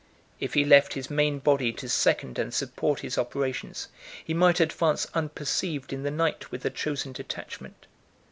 If 0.39 0.55
he 0.55 0.65
left 0.65 0.95
his 0.95 1.11
main 1.11 1.37
body 1.37 1.71
to 1.73 1.87
second 1.87 2.39
and 2.39 2.51
support 2.51 3.01
his 3.01 3.19
operations, 3.19 3.87
he 4.25 4.33
might 4.33 4.59
advance 4.59 5.05
unperceived 5.13 5.93
in 5.93 6.01
the 6.01 6.09
night 6.09 6.49
with 6.49 6.65
a 6.65 6.71
chosen 6.71 7.11
detachment. 7.11 7.85